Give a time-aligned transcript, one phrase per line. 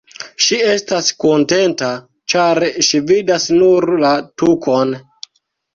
[0.45, 1.91] Ŝi estas kontenta,
[2.35, 4.99] ĉar ŝi vidas nur la tukon.